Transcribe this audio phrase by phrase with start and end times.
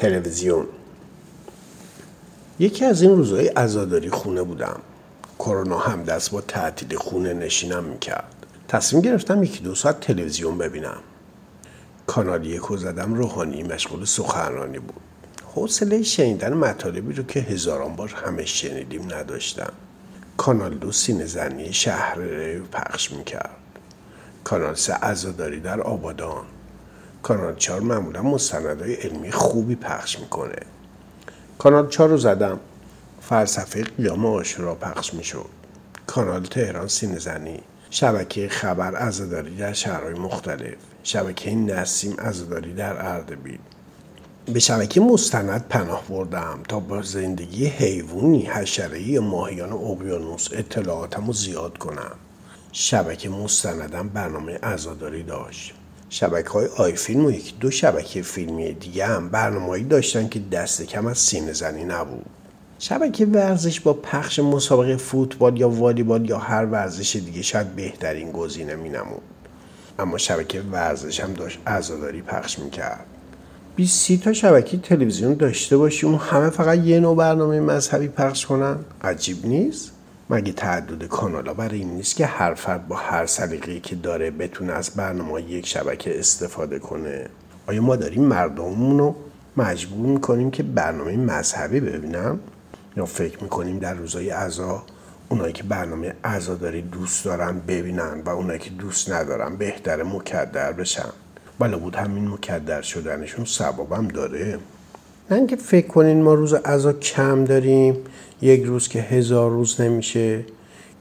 [0.00, 0.66] تلویزیون.
[2.58, 4.80] یکی از این روزهای عزاداری خونه بودم.
[5.38, 8.46] کرونا هم دست با تعطیل خونه نشینم می‌کرد.
[8.68, 10.98] تصمیم گرفتم یکی دو ساعت تلویزیون ببینم.
[12.06, 15.00] کانال یک زدم روحانی مشغول سخنرانی بود.
[15.54, 19.72] حوصله شنیدن مطالبی رو که هزاران بار همه شنیدیم نداشتم.
[20.36, 22.18] کانال دو سینه زنی شهر
[22.58, 23.56] پخش می‌کرد.
[24.44, 26.44] کانال سه عزاداری در آبادان.
[27.22, 30.58] کانال چهار معمولا مستندهای علمی خوبی پخش می‌کنه.
[31.58, 32.60] کانال چهار رو زدم
[33.20, 35.46] فلسفه قیام آشورا پخش می‌شد.
[36.06, 43.58] کانال تهران سینه زنی شبکه خبر عزاداری در شهرهای مختلف شبکه نسیم عزاداری در اردبیل.
[44.52, 51.32] به شبکه مستند پناه بردم تا با زندگی حیوانی حشره یا ماهیان اقیانوس اطلاعاتم رو
[51.32, 52.12] زیاد کنم.
[52.72, 55.74] شبکه مستندم برنامه عزاداری داشت.
[56.12, 60.82] شبکه های آی فیلم و یکی دو شبکه فیلمی دیگه هم برنامه‌ای داشتن که دست
[60.82, 62.26] کم از سینه زنی نبود.
[62.78, 68.76] شبکه ورزش با پخش مسابقه فوتبال یا والیبال یا هر ورزش دیگه شاید بهترین گزینه
[68.76, 69.22] می نمود.
[69.98, 73.06] اما شبکه ورزش هم داشت عزاداری پخش می‌کرد.
[73.76, 78.76] 20 تا شبکه تلویزیون داشته باشی اون همه فقط یه نوع برنامه مذهبی پخش کنن؟
[79.02, 79.92] عجیب نیست؟
[80.30, 84.72] مگه تعدد کانالا برای این نیست که هر فرد با هر سلیقه‌ای که داره بتونه
[84.72, 87.26] از برنامه یک شبکه استفاده کنه؟
[87.66, 89.16] آیا ما داریم مردممون رو
[89.56, 92.38] مجبور می‌کنیم که برنامه مذهبی ببینن؟
[92.96, 94.82] یا فکر می‌کنیم در روزای عزا
[95.28, 101.10] اونایی که برنامه عزاداری دوست دارن ببینن و اونایی که دوست ندارن بهتر مکدر بشن؟
[101.58, 104.58] بالا بود همین مکدر شدنشون سبابم داره.
[105.30, 107.96] نه اینکه فکر کنین ما روز عزا کم داریم
[108.42, 110.44] یک روز که هزار روز نمیشه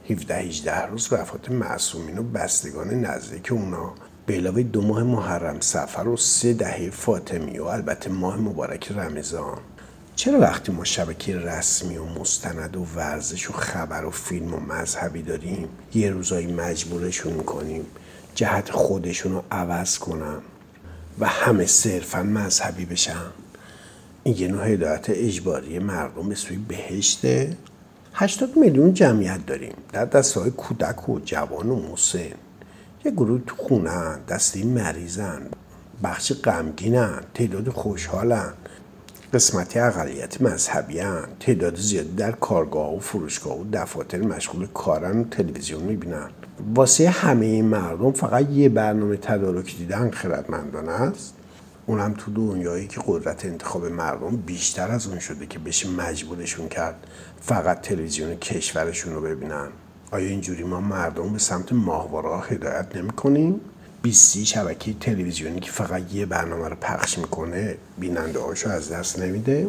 [0.09, 3.93] 17 18 روز وفات معصومین و بستگان نزدیک اونا.
[4.25, 9.57] به علاوه دو ماه محرم سفر و سه دهه فاطمی و البته ماه مبارک رمضان.
[10.15, 15.21] چرا وقتی ما شبکه رسمی و مستند و ورزش و خبر و فیلم و مذهبی
[15.21, 17.85] داریم یه روزایی مجبورشون می‌کنیم
[18.35, 20.37] جهت خودشون رو عوض کنن
[21.19, 23.25] و همه صرفا مذهبی بشن
[24.23, 27.57] این یه نوع هدایت اجباری مردم به سوی بهشته
[28.13, 29.73] 80 میلیون جمعیت داریم.
[29.93, 32.19] در دسته های کودک و جوان و مسن.
[33.05, 35.41] یه گروه تو خونن دسته مریضن
[36.03, 38.53] بخش غمگینن تعداد خوشحالن
[39.33, 41.27] قسمتی اقلیت مذهبی هن.
[41.39, 46.29] تعداد زیادی در کارگاه و فروشگاه و دفاتر مشغول کارن و تلویزیون می‌بینن.
[46.75, 51.33] واسه همه این مردم فقط یه برنامه تدارک دیدن خردمندانه است.
[51.89, 57.07] اونم تو دنیایی که قدرت انتخاب مردم بیشتر از اون شده که بشه مجبورشون کرد
[57.41, 59.67] فقط تلویزیون کشورشون رو ببینن.
[60.11, 63.61] آیا اینجوری ما مردم به سمت ماهواره هدایت نمی کنیم؟
[64.01, 69.67] 20 شبکه تلویزیونی که فقط یه برنامه رو پخش می‌کنه بیننده هاشو از دست نمیده؟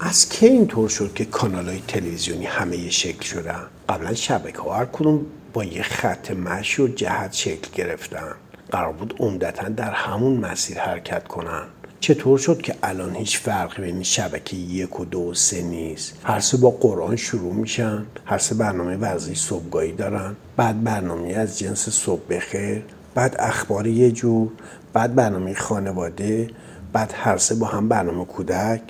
[0.00, 4.74] از کی اینطور شد که کانال های تلویزیونی همه یه شکل شدن؟ قبلا شبکه ها
[4.74, 8.34] هر کدوم با یه خط مشی و جهت شکل گرفتن.
[8.72, 11.62] قرار بود عمدتا در همون مسیر حرکت کنن.
[12.00, 16.40] چطور شد که الان هیچ فرقی بین شبکه یک و دو و سه نیست؟ هر
[16.40, 18.06] سه با قرآن شروع میشن.
[18.24, 20.36] هر سه برنامه ورزش صبحگاهی دارن.
[20.56, 22.82] بعد برنامه از جنس صبح بخیر.
[23.14, 24.48] بعد اخبار یه جور.
[24.92, 26.50] بعد برنامه خانواده.
[26.92, 28.82] بعد هر سه با هم برنامه کودک.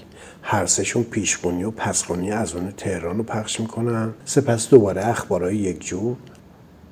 [0.43, 4.15] هر سهشون پیشخونی و پسخونی از اون تهران رو پخش می‌کنن.
[4.25, 6.17] سپس دوباره اخبارهای یک جور.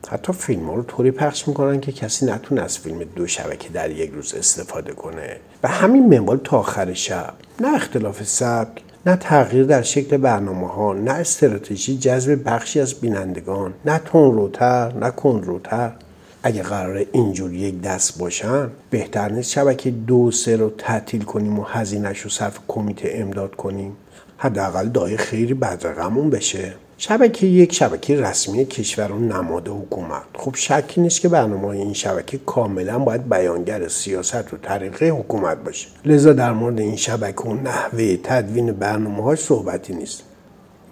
[0.09, 3.91] حتی فیلم ها رو طوری پخش می‌کنن که کسی نتونه از فیلم دو شبکه در
[3.91, 5.37] یک روز استفاده کنه.
[5.62, 7.34] و همین منوال تا آخر شب.
[7.61, 13.75] نه اختلاف سبک نه تغییر در شکل برنامه ها نه استراتژی جذب بخشی از بینندگان
[13.84, 15.93] نه تون روتر نه کند روتر.
[16.43, 21.62] اگه قرار اینجور یک دست باشن بهتر نیست شبکه دو سه رو تعطیل کنیم و
[21.62, 23.97] هزینهش رو صرف کمیته امداد کنیم.
[24.37, 26.75] حداقل دای خیری بدرقمون بشه.
[27.03, 30.22] شبکه یک شبکه رسمی کشور و نماد حکومت.
[30.34, 35.89] خب شکی نیست که برنامه این شبکه کاملا باید بیانگر سیاست و طریقه حکومت باشه.
[36.05, 40.22] لذا در مورد این شبکه و نحوه تدوین برنامه های صحبتی نیست.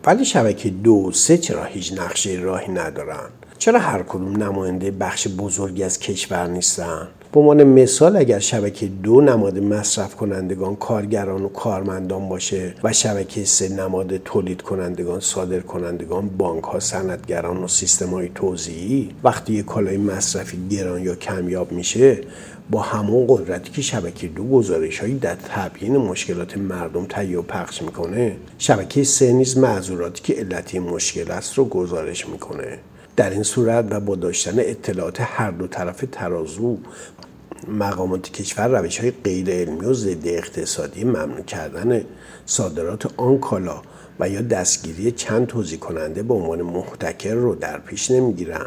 [0.04, 3.28] ولی شبکه دو سه چرا هیچ نقشه راهی ندارن؟
[3.58, 9.20] چرا هر کدوم نماینده بخش بزرگی از کشور نیستن؟ به عنوان مثال اگر شبکه دو
[9.20, 16.28] نماد مصرف کنندگان کارگران و کارمندان باشه و شبکه سه نماد تولید کنندگان صادر کنندگان
[16.28, 22.18] بانک ها صنعتگران و سیستم های توزیعی وقتی یک کالای مصرفی گران یا کمیاب میشه
[22.70, 27.82] با همون قدرتی که شبکه دو گزارش هایی در تبیین مشکلات مردم تهیه و پخش
[27.82, 32.78] می‌کنه شبکه سه نیز معذوراتی که علتی مشکل است رو گزارش می‌کنه.
[33.18, 36.78] در این صورت و با داشتن اطلاعات هر دو طرف ترازو
[37.68, 42.04] مقامات کشور روش های غیر علمی و ضد اقتصادی ممنوع کردن
[42.46, 43.82] صادرات آن کالا
[44.20, 48.66] و یا دستگیری چند توضیح کننده به عنوان محتکر رو در پیش نمی‌گیرن.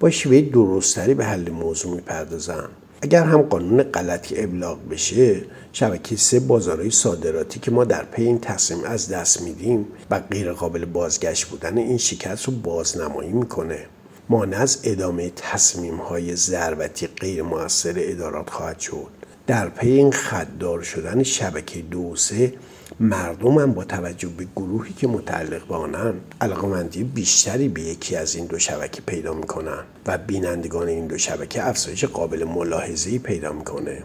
[0.00, 2.68] با شیوه درستری به حل موضوع می‌پردازن
[3.02, 8.40] اگر هم قانون غلطی ابلاغ بشه شبکه سه بازارهای صادراتی که ما در پی این
[8.40, 13.86] تصمیم از دست میدیم و غیر قابل بازگشت بودن این شکست رو بازنمایی می‌کنه.
[14.28, 19.08] مانع از ادامه تصمیم های ضربتی غیر موثر ادارات خواهد شد.
[19.46, 22.54] در پی این خددار شدن شبکه دو سه
[23.00, 28.34] مردم هم با توجه به گروهی که متعلق به آنن علاقمندی بیشتری به یکی از
[28.34, 34.02] این دو شبکه پیدا می‌کنن و بینندگان این دو شبکه افزایش قابل ملاحظه‌ای پیدا می‌کنه.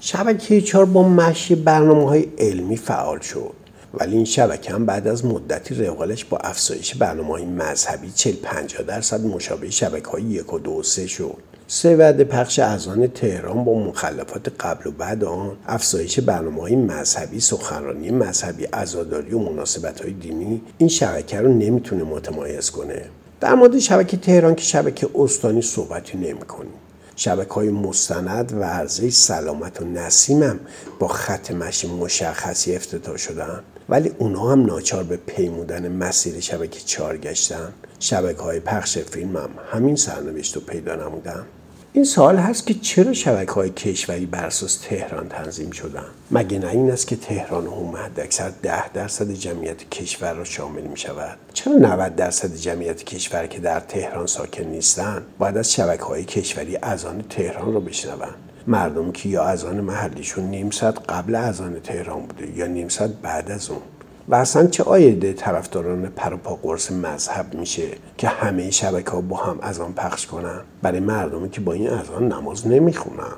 [0.00, 3.52] شبکه چهار با مشی برنامه های علمی فعال شد
[3.94, 8.82] ولی این شبکه هم بعد از مدتی روالش با افزایش برنامه های مذهبی 40 50
[8.82, 11.36] درصد مشابه شبکه های یک و دو و سه شد.
[11.84, 18.10] وعده پخش اذان تهران با مخلفات قبل و بعد آن افزایش برنامه های مذهبی سخنرانی
[18.10, 23.04] مذهبی عزاداری و مناسبت های دینی این شبکه رو نمی‌تونه متمایز کنه.
[23.40, 26.72] در مورد شبکه تهران که شبکه استانی صحبتی نمی کنیم.
[27.16, 30.60] شبکه های مستند و عرضه سلامت و نسیمم
[30.98, 37.16] با خط مشی مشخصی افتتاح شدن ولی اونا هم ناچار به پیمودن مسیر شبکه چهار
[37.16, 37.72] گشتن
[38.04, 41.44] شبکه های پخش فیلم هم همین سرنوشت رو پیدا نمودن.
[41.92, 46.68] این سوال هست که چرا شبکه های کشوری بر اساس تهران تنظیم شدن؟ مگه نه
[46.68, 51.74] این است که تهران هم اکثر ده درصد جمعیت کشور را شامل می شود چرا
[51.74, 57.24] 90 درصد جمعیت کشور که در تهران ساکن نیستند باید از شبکه های کشوری اذان
[57.30, 58.34] تهران را بشنوند
[58.66, 63.50] مردم که یا اذان محلیشون نیم ساعت قبل اذان تهران بوده یا نیم ساعت بعد
[63.50, 63.80] از اون؟
[64.28, 67.88] و اصلا چه آیده طرفداران پروپا قرص مذهب میشه
[68.18, 71.90] که همه شبکه ها با هم از آن پخش کنن؟ برای مردمی که با این
[71.90, 73.32] از آن نماز نمی‌خونن.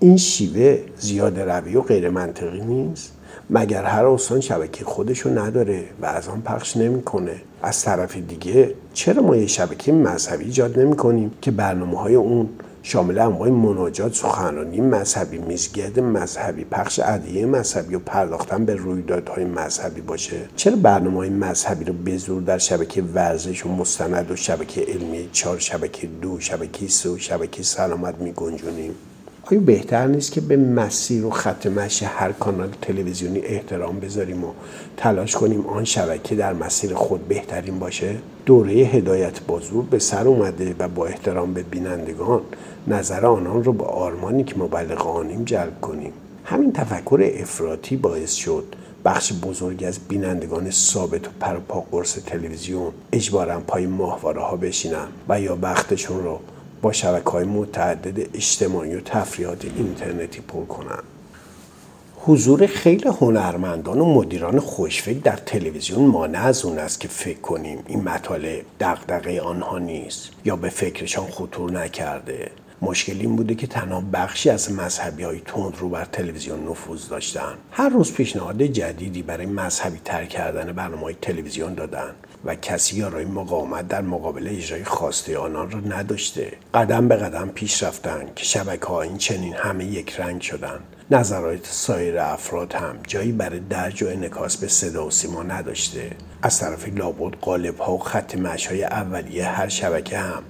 [0.00, 3.12] این شیوه زیاد روی و غیر منطقی نیست.
[3.50, 9.22] مگر هر استان شبکه خودشو نداره و از آن پخش نمی‌کنه؟ از طرف دیگه چرا
[9.22, 12.48] ما یه شبکه مذهبی ایجاد نمی کنیم که برنامه های اون
[12.82, 20.00] شامل انواع مناجات سخنرانی مذهبی میزگرد مذهبی پخش ادیه مذهبی و پرداختن به رویدادهای مذهبی
[20.00, 20.36] باشه.
[20.56, 25.28] چرا برنامه های مذهبی رو به زور در شبکه ورزش و مستند و شبکه علمی
[25.32, 28.94] چهار شبکه دو شبکه سه و شبکه سلامت می گنجونیم
[29.42, 34.52] آیا بهتر نیست که به مسیر و خط مشی هر کانال تلویزیونی احترام بذاریم و
[34.96, 38.16] تلاش کنیم آن شبکه در مسیر خود بهترین باشه؟
[38.46, 42.40] دوره هدایت بازور به سر اومده و با احترام به بینندگان
[42.86, 46.12] نظر آنان رو به آرمانی که مبلغانیم جلب کنیم.
[46.44, 48.64] همین تفکر افراطی باعث شد
[49.04, 55.40] بخش بزرگی از بینندگان ثابت و پروپا قرص تلویزیون اجبارا پای ماهواره ها بشینن و
[55.40, 56.38] یا بختشون رو
[56.82, 61.04] با شبکه های متعدد اجتماعی و تفریحات اینترنتی پر کنند.
[62.16, 67.78] حضور خیلی هنرمندان و مدیران خوشفکر در تلویزیون مانع از اون است که فکر کنیم
[67.86, 72.50] این مطالب دغدغه آنها نیست یا به فکرشان خطور نکرده
[72.82, 77.54] مشکل این بوده که تنها بخشی از مذهبی های تند رو بر تلویزیون نفوذ داشتن.
[77.70, 82.10] هر روز پیشنهاد جدیدی برای مذهبی تر کردن برنامه های تلویزیون دادن
[82.44, 86.52] و کسی یارای مقاومت در مقابل اجرای خواسته آنان را نداشته.
[86.74, 90.80] قدم به قدم پیش رفتن که شبکه ها این چنین همه یک رنگ شدن.
[91.12, 96.10] نظرات سایر افراد هم جایی برای درج و انکاس به صدا و سیما نداشته.
[96.42, 100.42] از طرف لابد قالب ها و خط مش های اولیه هر شبکه هم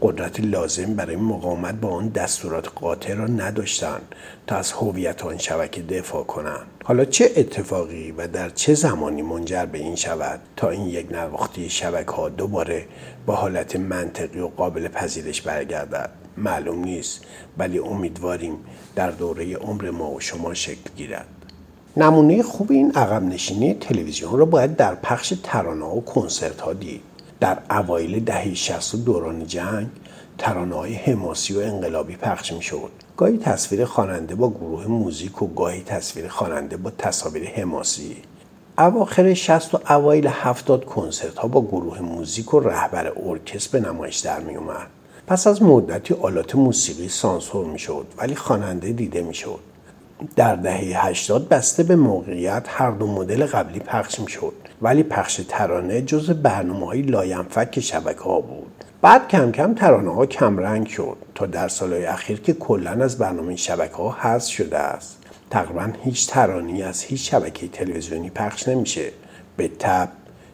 [0.00, 4.14] قدرت لازم برای مقاومت با آن دستورات قاطع را نداشتند.
[4.48, 6.66] تا از هویت آن شبکه دفاع کنند.
[6.84, 11.70] حالا چه اتفاقی و در چه زمانی منجر به این شود تا این یک نواختی
[11.70, 12.86] شبکه ها دوباره
[13.26, 17.20] با حالت منطقی و قابل پذیرش برگردد؟ معلوم نیست
[17.58, 18.56] ولی امیدواریم
[18.96, 21.26] در دوره عمر ما و شما شکل گیرد.
[21.96, 27.00] نمونه خوب این عقب نشینی تلویزیون را باید در پخش ترانه و کنسرت ها دید.
[27.40, 29.86] در اوایل دهه 60 دوران جنگ
[30.38, 32.90] ترانه های حماسی و انقلابی پخش می شد.
[33.16, 38.16] گاهی تصویر خواننده با گروه موزیک و گاهی تصویر خواننده با تصاویر حماسی
[38.78, 44.16] اواخر 60 و اوایل 70 کنسرت ها با گروه موزیک و رهبر ارکستر به نمایش
[44.16, 44.86] در می اومد.
[45.26, 49.60] پس از مدتی آلات موسیقی سانسور می شد ولی خواننده دیده می شد.
[50.36, 54.52] در دهه 80 بسته به موقعیت هر دو مدل قبلی پخش می شد
[54.82, 60.26] ولی پخش ترانه جز برنامه های لاینفک شبکه ها بود بعد کم کم ترانه ها
[60.26, 64.78] کم رنگ شد تا در سالهای اخیر که کلا از برنامه شبکه ها حذف شده
[64.78, 65.18] است.
[65.50, 69.12] تقریبا هیچ ترانه‌ای از هیچ شبکه تلویزیونی پخش نمیشه.
[69.56, 70.08] به تبع